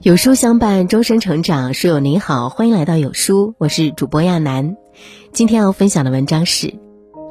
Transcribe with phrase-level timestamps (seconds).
[0.00, 1.74] 有书相伴，终身成长。
[1.74, 4.76] 书友您好，欢迎来到有书，我是主播亚楠。
[5.32, 6.72] 今天要分享的文章是：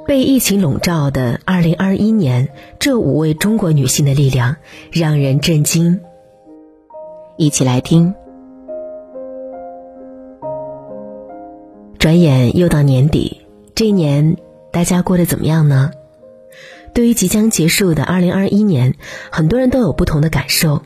[0.05, 4.57] 被疫情笼罩的二零二一年，这五位中国女性的力量
[4.91, 6.01] 让人震惊。
[7.37, 8.13] 一起来听。
[11.97, 13.45] 转眼又到年底，
[13.75, 14.35] 这一年
[14.73, 15.91] 大家过得怎么样呢？
[16.95, 18.95] 对于即将结束的二零二一年，
[19.29, 20.81] 很多人都有不同的感受。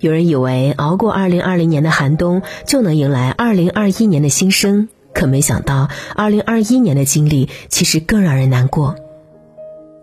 [0.00, 8.96] 有人以为熬过二零二零年的寒冬，就能迎来二零二一年的新生，可没想到二零二一年的经历其实更让人难过。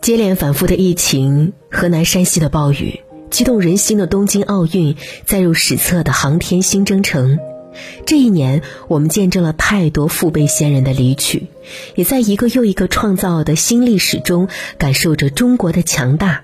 [0.02, 7.38] 接连反复的疫情，河南、山西的暴雨，激动人心的东京奥运，载入史册的航天新征程。
[8.06, 11.48] 这一年，我们见证了太多父辈先人的离去，
[11.96, 16.44] 也在一个又一个创造的新历史中，感受着中国的强大。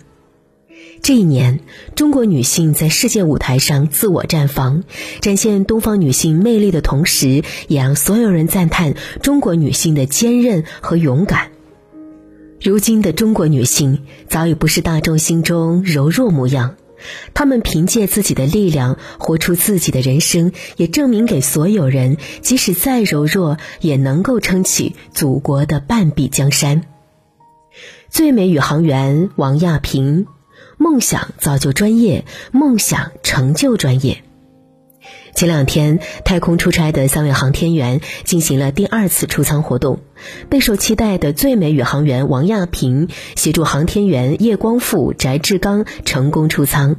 [1.01, 1.61] 这一年，
[1.95, 4.83] 中国女性在世界舞台上自我绽放，
[5.21, 11.51] 展现东方女性魅力的同时，也让所有人赞叹中国女性的坚韧和勇敢。
[12.61, 16.75] 如今的中国女性早已不是大众心中柔弱模样，
[17.33, 26.83] 他们凭借自己的力量活出自己的人生，也证明给所有人，即使再柔弱，也能够撑起祖国的半壁江山。
[28.09, 30.27] 最美宇航员王亚平。
[30.81, 34.23] 梦想造就专业，梦想成就专业。
[35.35, 39.99] 前两天，太空出差的三位航天员进行了第二次出舱活动。
[40.49, 46.95] 备受期待的最美宇航员王亚平协助航天员叶光富、翟志刚成功出舱。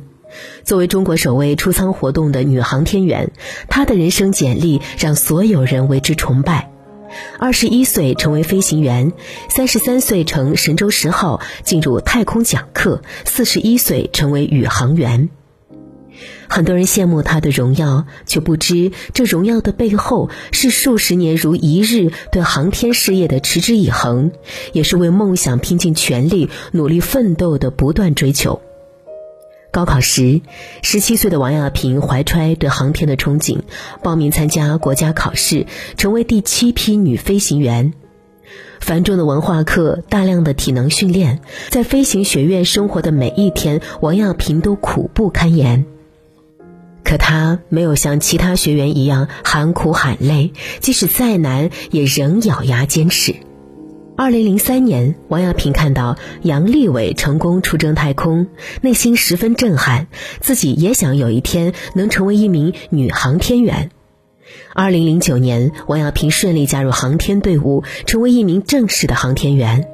[0.64, 3.32] 作为中国首位出舱活动的女航天员，
[3.68, 6.70] 她的人生简历让所有人为之崇拜。
[7.40, 9.12] 二十一岁成为飞行员，
[9.48, 15.28] 三十三岁乘神舟十号进入太空讲课，四十一岁成为宇航员。
[16.48, 24.32] 很多人羡慕他的荣耀，却不知这荣耀的背后是数十年如一日对航天事业的持之以恒，
[24.72, 28.60] 也是为梦想拼尽全力、努力奋斗的不断追求。
[29.72, 30.40] 高考时，
[30.82, 33.60] 十七岁的王亚平怀揣对航天的憧憬，
[34.02, 37.94] 报名参加国家考试，成为第七批女飞行员。
[38.80, 45.86] 繁重的文化课，大量的体能训练，在飞行学院生活的每一天，王亚平都苦不堪言。
[47.10, 53.34] 可她没有像其他学员一样喊苦喊累，即使再难，也仍咬牙坚持。
[54.16, 58.46] 二零零三年，王亚平看到杨利伟成功出征太空，
[58.80, 60.06] 内心十分震撼，
[60.40, 63.90] 自己也想有一天能成为一名女航天员。
[64.72, 69.88] 二零零九年，王亚平顺利加入航天队伍，成为一名正式的航天员。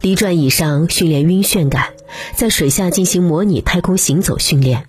[0.00, 1.88] 离转椅上训练晕眩感，
[2.34, 4.86] 在水下进行模拟太空行走训练，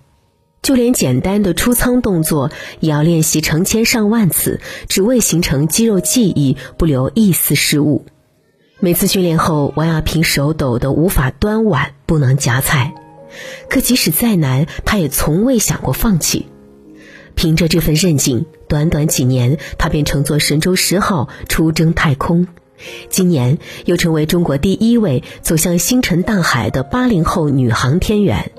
[0.62, 8.06] 就连简单的出舱动作也要练习成千上万次，只为形成肌肉记忆，不留一丝失误。
[8.78, 12.94] 每次训练后，王亚平手抖得无法端碗，不能夹菜。
[13.68, 16.46] 可即使再难，他也从未想过放弃。
[17.34, 22.46] 凭着这份韧劲，短短几年，他便乘坐神舟十号出征太空。
[23.08, 28.52] 今年又成为中国第一位走向星辰大海的八零后女航天员。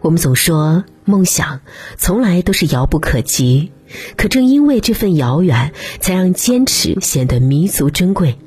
[0.00, 1.60] 我们总说梦想
[1.96, 3.72] 从来都是遥不可及，
[4.16, 8.38] 可正因为这份遥远，才让坚持显得弥足珍贵。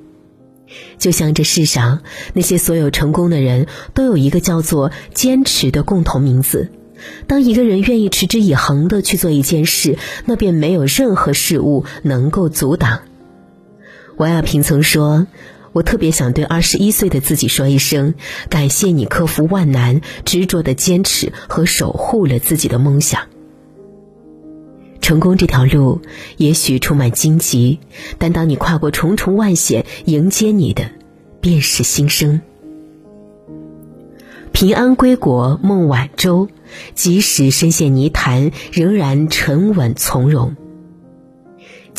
[0.98, 2.02] 就像这世上
[2.34, 6.72] 那些所有成功的人都有一个叫做坚持的共同名字。
[7.28, 13.02] 当一个人愿意持之以恒的去做一件事，那便没有任何事物能够阻挡。
[14.18, 15.28] 王亚平曾说
[15.72, 18.16] ：“我特别想对二十一岁的自己说一声，
[18.50, 23.22] 感谢你克服万难，执着的坚持和守护了自己的梦想。”
[25.02, 26.02] 成功这条路
[26.38, 27.80] 也许充满荆棘，
[28.18, 30.91] 但当你跨过重重万险，迎接你的
[31.41, 32.41] 便是新生。
[34.51, 36.50] 平安归国孟晚舟，
[36.94, 40.56] 即使身陷泥潭，仍然沉稳从容。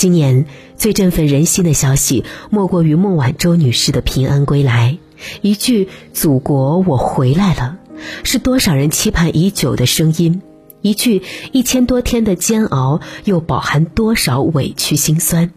[0.00, 0.46] 今年
[0.78, 4.96] 最振奋人心的消息，莫过于孟晚舟女士的平安归来。
[5.42, 7.76] 一句“祖国，我回来了”，
[8.24, 10.40] 是多少人期盼已久的声音。
[10.80, 11.20] 一句
[11.52, 15.50] 一千多天的煎熬，又饱含多少委屈心酸？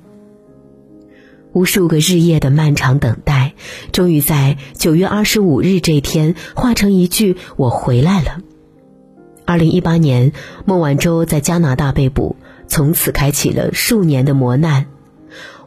[1.54, 3.54] 无数个日夜的漫长等待，
[3.94, 8.42] 终于在九月二十五日这天化成一句“我回来了”。
[9.48, 10.34] 二零一八年，
[10.66, 12.36] 孟晚舟在加拿大被捕，
[12.74, 14.88] 从此开启了数年的磨难。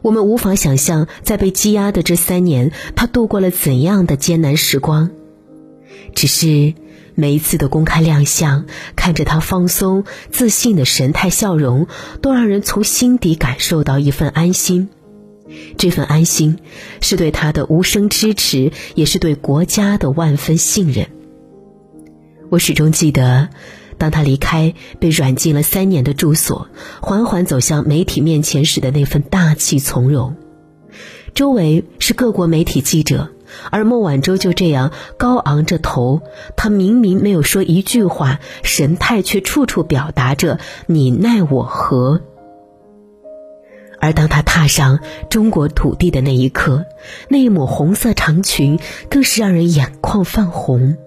[0.01, 5.11] 我们无法想象，在被羁押的这三年，他度过了怎样的艰难时光。
[6.13, 6.73] 只是
[7.15, 8.65] 每一次的公开亮相，
[8.97, 11.87] 看着他放松自信的神态笑容，
[12.21, 14.89] 都让人从心底感受到一份安心。
[15.77, 16.57] 这份安心，
[16.99, 21.07] 是对他的无声支持，也是对国家的万分信任。
[22.49, 23.47] 我始终记得，
[23.97, 26.67] 当他离开被软禁了三年的住所，
[27.01, 30.35] 缓缓走向媒体面前时的那份大气从容。
[31.33, 33.29] 周围是各国媒体记者，
[33.69, 36.21] 而孟晚舟就这样高昂着头，
[36.55, 42.21] 他明明没有说一句话，神态却处处表达着你奈我何。
[43.99, 44.99] 而当他踏上
[45.29, 46.85] 中国土地的那一刻，
[47.29, 48.79] 那一抹红色长裙
[49.09, 50.97] 更是让人眼眶泛红。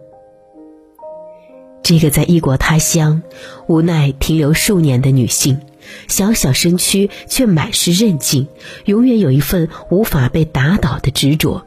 [1.90, 3.20] 这个在异国他乡
[3.66, 5.58] 无奈停留数年的女性，
[6.06, 8.46] 小小身躯却满是韧劲，
[8.84, 11.66] 永远有一份无法被打倒的执着。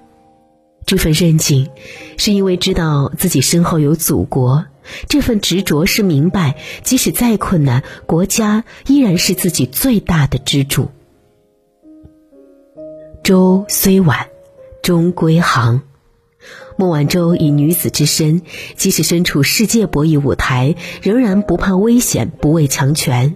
[0.85, 1.69] 这份韧劲，
[2.15, 4.63] 是因为知道自己身后有祖国；
[5.09, 10.87] 这份执着是明白，即使再困难，国家依然是自己最大的支柱。
[13.25, 14.27] 舟虽晚，
[14.81, 15.81] 终归航。
[16.75, 18.41] 孟晚舟以女子之身，
[18.75, 23.35] 即使身处世界博弈舞台，仍然不怕危险，不畏强权。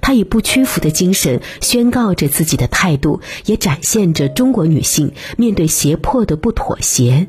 [0.00, 7.28] 她以不屈服的精神宣告着自己的态度，也展现着中国女性面对胁迫的不妥协。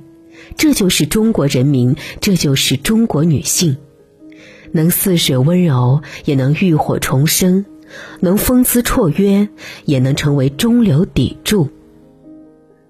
[0.56, 3.78] 这就是中国人民，这就是中国女性，
[4.72, 7.66] 能似水温柔，也能浴火重生；
[8.22, 9.50] 能风姿绰约，
[9.84, 11.70] 也能成为中流砥柱。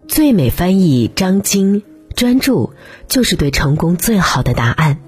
[0.08, 1.84] 最美翻译张晶，
[2.20, 2.74] 专注
[3.08, 5.00] 就是对成功最好的答案。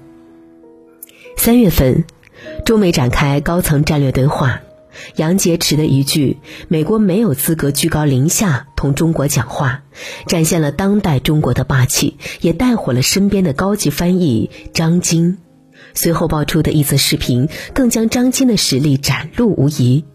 [1.36, 2.06] 三月份，
[2.64, 4.62] 中美展开高层战略对话，
[5.16, 6.38] 杨洁篪的一句
[6.68, 9.82] “美国没有资格居高临下同中国讲话”，
[10.26, 15.36] 展现了当代中国的霸气，也带火了身边的高级翻译张晶。
[15.92, 20.06] 随后爆出的一则视频，更将张晶的实力展露无遗。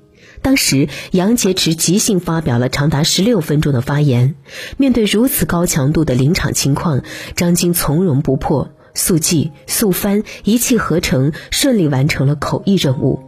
[0.47, 4.35] 当时，杨洁篪即兴发表了长达十六分钟的发言。
[4.77, 7.01] 面对如此高强度的临场情况，
[7.35, 13.19] 张晶从容不迫，速记速翻，一气呵成，顺利完成了口译任务。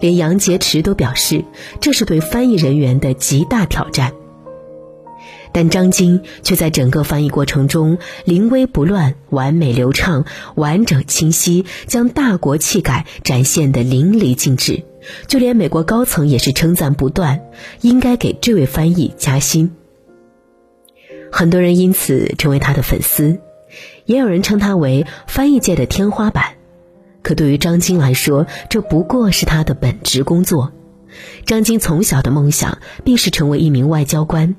[0.00, 1.44] 连杨洁篪都表示，
[1.82, 4.14] 这是对翻译人员的极大挑战。
[5.52, 14.84] 但张晶却在整个翻译过程中临危不乱、完美流畅、完整清晰，将大国气概展现得淋漓尽致。
[15.26, 17.42] 就连美国高层也是称赞不断，
[17.80, 19.72] 应该给这位翻译加薪。
[21.32, 23.38] 很多人因此成为他的粉丝，
[24.04, 26.54] 也有人称他为翻译界的天花板。
[27.22, 30.72] 可对于张晶来说，这不过是他的本职工作。
[31.44, 34.56] 张晶从小的梦想便是成为一名外交官，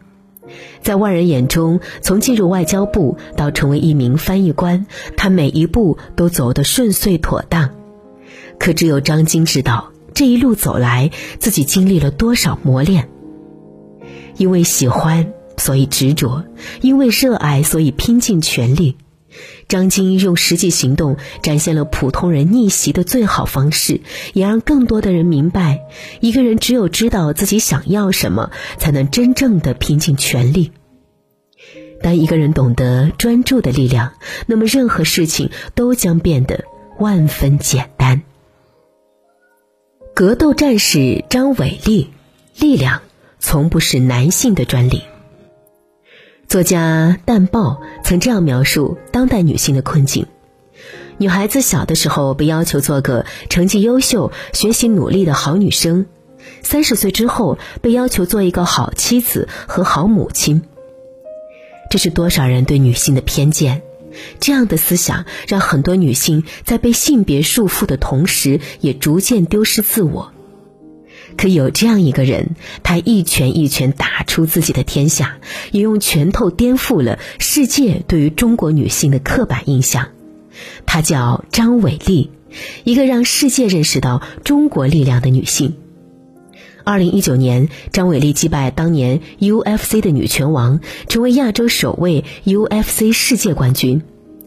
[0.82, 4.86] 在外人眼中，从进入外交部到成为一名翻译官，
[5.18, 7.72] 他每一步都走得顺遂妥当。
[8.60, 9.91] 可只有张晶知道。
[10.14, 13.10] 这一路走来，自己经历了多少磨练？
[14.38, 16.46] 因为喜欢，所以执着；
[16.82, 18.98] 因为热爱，所以拼尽全力。
[19.70, 24.02] 张晶用实际行动展现了普通人逆袭的最好方式，
[24.34, 25.80] 也让更多的人明白：
[26.20, 30.72] 一个人只有知道自己想要什么，才能真正的拼尽全力。
[32.02, 34.14] 当一个人懂得专注的力量，
[34.48, 36.66] 那么任何事情都将变得
[37.00, 38.24] 万分简单。
[40.14, 42.10] 格斗战士张伟丽，
[42.60, 43.02] 力量
[43.40, 45.04] 从不是男性的专利。
[46.48, 50.28] 作家淡豹曾这样描述当代女性的困境：
[51.18, 56.06] 女孩子小的时候被要求做个成绩优秀、学习努力的好女生，
[56.62, 60.64] 三十岁之后被要求做一个好妻子和好母亲。
[61.90, 63.82] 这是多少人对女性的偏见？
[64.40, 70.34] 这样的思想让很多女性在被性别束缚的同时，也逐渐丢失自我。
[71.38, 75.38] 可有这样一个人，他一拳一拳打出自己的天下，
[75.72, 80.10] 也用拳头颠覆了世界对于中国女性的刻板印象。
[80.86, 82.32] 她叫张伟丽，
[82.84, 85.78] 一个让世界认识到中国力量的女性。
[86.84, 94.02] 二零一九年，张伟丽击败当年 UFC 的女拳王，成为亚洲首位 UFC 世界冠军。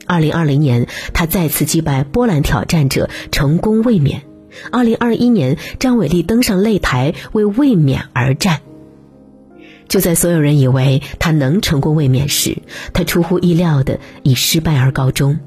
[0.07, 4.23] 二零二零年，她再次击败波兰挑战者，成功卫冕。
[4.71, 8.61] 二零二一年，张伟丽登上擂台为卫冕而战。
[9.89, 12.59] 就在所有人以为她能成功卫冕时，
[12.93, 15.39] 她出乎意料的以失败而告终。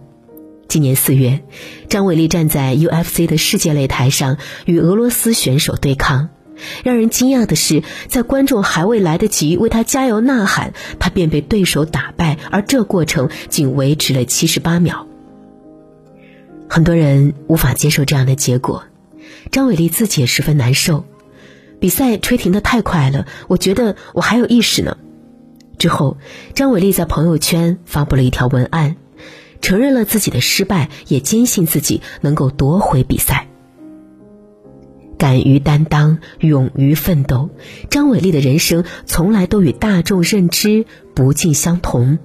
[0.67, 1.41] 今年四月，
[1.87, 6.29] 张伟丽站在 UFC 的世界擂台上与俄罗斯选手对抗。
[6.83, 15.07] 让人惊讶的是，在观众还未来得及为他加油呐喊，他便被对手打败，而这过程仅维持了七十八秒。
[16.69, 18.83] 很多人无法接受这样的结果，
[19.51, 21.05] 张伟丽自己也十分难受。
[21.79, 24.97] 比赛吹停的太快了，我觉得我还有意识呢。
[25.77, 26.17] 之后，
[26.55, 28.95] 张伟丽在朋友圈发布了一条文案，
[29.61, 33.47] 承认了自己的失败，也坚信自己能够夺回比赛。
[35.17, 37.49] 敢于担当，勇于奋斗，
[37.89, 42.19] 张伟丽的人生从来都与大众认知不尽相同。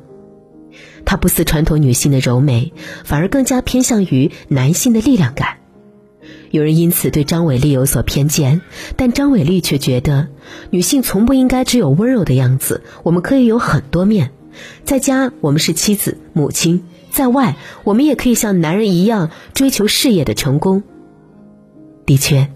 [1.04, 2.72] 她不似传统女性的柔美，
[3.04, 5.58] 反而更加偏向于男性的力量感。
[6.50, 8.61] 有人因此对张伟丽有所偏见，
[8.96, 10.28] 但张伟丽却觉得，
[10.70, 14.30] 女性从不应该只有温柔的样子，我们可以有很多面。
[14.84, 16.80] 在家，我们是妻子、母亲；
[17.11, 20.82] 在外，我们也可以像男人一样追求事业的成功。
[22.04, 22.50] 的确，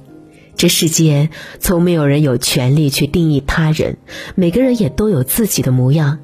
[0.56, 3.98] 这世界从没有人有权利去定义他人，
[4.34, 6.18] 每个人也都有自己的模样。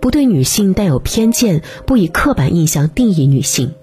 [0.00, 3.74] 不对女性带有偏见，不以刻板印象定义女性。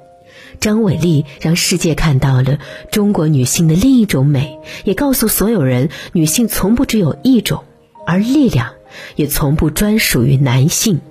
[0.59, 2.59] 张伟丽让世界看到了
[2.91, 7.63] 中国女性的另一种美，也告诉所有人，女性从不只有一种，
[8.05, 8.73] 而力量
[9.15, 11.01] 也从不专属于男性。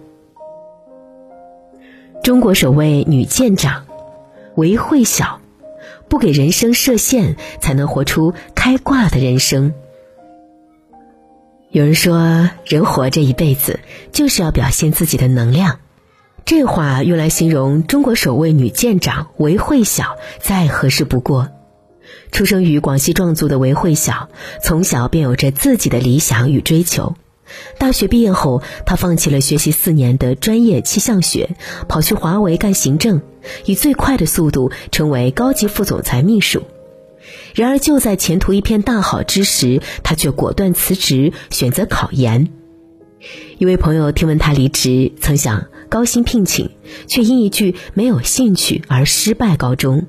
[2.23, 3.87] 中国首位女舰长
[4.55, 5.41] 韦慧晓，
[6.13, 9.73] 不给人生设限，才能活出开挂的人生。
[11.71, 13.81] 有人说，人活着一辈子
[14.13, 15.81] 就是要表现自己的能量，
[16.45, 21.49] 这话用来形容中国首位女舰长韦慧晓再合适不过。
[22.31, 24.29] 出生于广西壮族的韦慧晓，
[24.63, 27.15] 从小便有着自己的理想与追求。
[27.79, 31.57] 大学毕业后，她放弃了学习四年的专业气象学，
[31.89, 33.23] 跑去华为干行政，
[33.65, 36.63] 以最快的速度成为高级副总裁秘书。
[37.55, 42.49] 然而，就在前途一片大好之时，他却果断辞职，选择考研。
[43.59, 46.71] 一位朋友听闻他离职，曾想高薪聘请，
[47.07, 50.07] 却因一句“没有兴趣”而失败告终。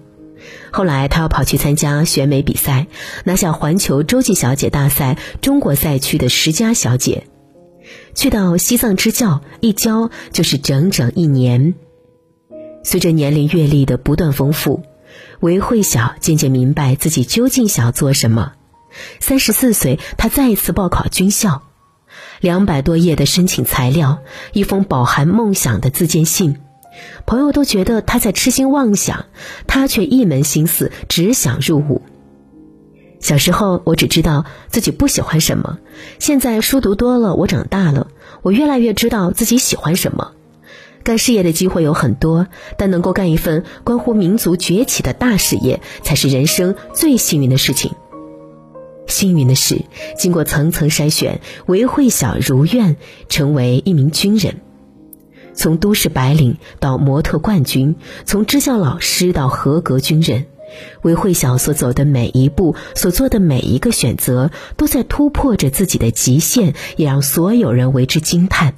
[0.72, 2.88] 后来，他又跑去参加选美比赛，
[3.26, 7.28] 拿下环球洲际小姐大赛中国赛区的十佳小姐。
[8.16, 11.76] 去到西藏支教，一教就是整整一年。
[12.84, 14.84] 随着年龄阅历的不断丰富。
[15.40, 18.54] 韦慧晓渐渐明白自己究竟想要做什么。
[19.20, 21.64] 三十四岁，她再一次报考军校，
[22.40, 24.20] 两百多页的申请材料，
[24.54, 26.60] 一封饱含梦想的自荐信。
[27.26, 29.26] 朋友都觉得她在痴心妄想，
[29.68, 32.04] 她却一门心思只想入伍。
[33.20, 35.78] 小时候，我只知道自己不喜欢什么；
[36.20, 38.08] 现在书读多了，我长大了，
[38.42, 40.34] 我越来越知道自己喜欢什么。
[41.04, 47.92] 干事业的机会有很多，但能够干一份关乎民族崛起的大事业，才是人生最幸运的事情。
[49.06, 49.82] 幸运的是，
[50.18, 52.96] 经过层层筛选，韦慧晓如愿
[53.28, 54.62] 成为一名军人。
[55.54, 57.96] 从都市白领到模特冠军，
[58.26, 60.46] 从支教老师到合格军人，
[61.04, 68.74] 韦慧晓所走的每一步，所做的每一个选择，都在突破着自己的极限，也让所有人为之惊叹。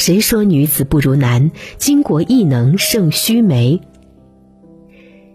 [0.00, 1.50] 谁说女子不如男？
[1.78, 3.82] 巾帼亦能胜须眉。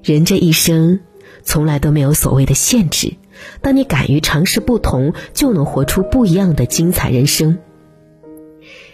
[0.02, 1.02] 人这一生，
[1.44, 3.14] 从来都没有所谓的限制。
[3.62, 7.60] 当你敢于尝试不同，就能活出不一样的精彩人生。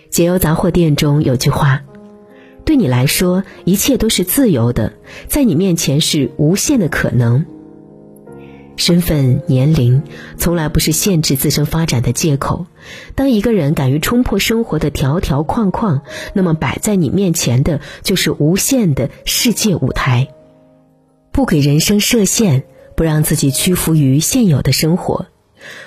[0.09, 1.83] 解忧杂货店中有句话
[2.65, 4.91] ：“对你来说，一切都是自由的，
[5.29, 7.45] 在你面前是无限的可能。”
[8.77, 10.01] 身份、年龄
[10.37, 12.65] 从来不是限制自身发展的借口。
[13.13, 16.01] 当一个人敢于冲破生活的条条框框，
[16.33, 20.29] 那么摆在你面前的就是无限的世界舞台。
[21.31, 22.63] 不给人生设限，
[22.95, 25.27] 不让自己屈服于现有的生活。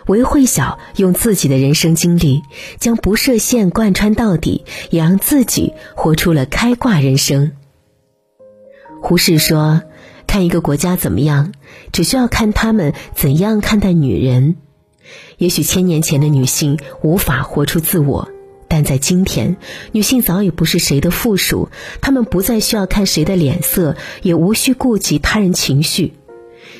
[0.06, 2.42] 韦慧晓用自己的人生经历，
[2.78, 7.52] 将不设限贯穿到底，也让自己活出了开挂人生。
[9.02, 9.82] 胡适说。
[10.34, 11.52] 看一个国家怎么样，
[11.92, 14.56] 只需要看他们怎样看待女人。
[15.38, 18.28] 也许千年前的女性无法活出自我，
[18.66, 19.56] 但在今天，
[19.92, 21.68] 女性早已不是谁的附属。
[22.00, 26.14] 她们不再需要看谁的脸色，也无需顾及他人情绪。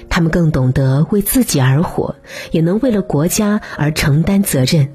[0.08, 2.16] 她们更懂得为自己而活，
[2.50, 4.88] 也能为了国家而承担责任。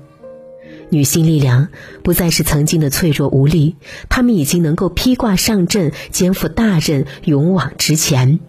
[0.90, 1.70] 女性力量
[2.04, 3.78] 不再是曾经的脆弱无力，
[4.10, 8.42] 她们已经能够披挂上阵，肩负大任，勇往直前。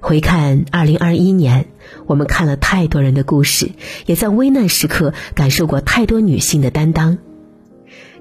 [0.00, 1.66] 回看二零二一年，
[2.06, 3.70] 我们看了太多人的故事，
[4.06, 7.18] 也在危难时刻感受过太多女性的担当。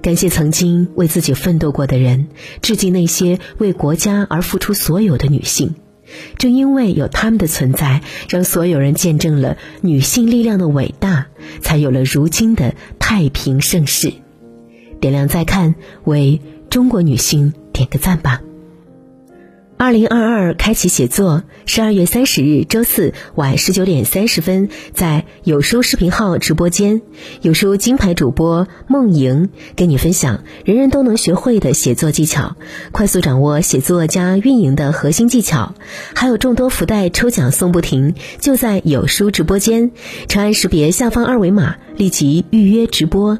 [0.01, 2.27] 感谢曾经为自己奋斗过的人，
[2.61, 5.75] 致敬那些为国家而付出所有的女性。
[6.37, 11.27] 正因为有他们的存在，让所有人见证了女性力量的伟大，
[11.61, 14.13] 才有了如今的太平盛世。
[14.99, 18.41] 点亮再看，为中国女性点个赞吧。
[19.81, 27.01] 二零二二开启写作，十二月三十日周四晚十九点三十分，在有书视频号直播间，
[27.41, 32.57] 有书金牌主播梦莹跟你分享人人都能学会的写作技巧，
[32.91, 35.73] 快速掌握写作加运营的核心技巧，
[36.13, 39.91] 还有众多福袋抽奖送不停，就在有书直播间，
[40.27, 43.39] 长按识别下方二维码，立即预约直播。